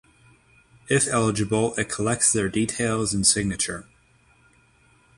[0.89, 3.85] If eligble, it collects their details and signature